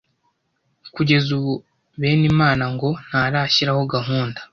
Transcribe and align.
Kugeza 0.95 1.27
ubu 1.37 1.53
Benimana 2.01 2.63
ngo 2.73 2.89
ntarashyiraho 3.07 3.81
gahunda 3.95 4.39